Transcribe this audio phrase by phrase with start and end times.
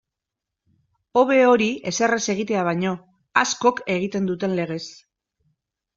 [1.21, 2.95] Hobe hori ezer ez egitea baino,
[3.45, 4.83] askok egiten duten legez.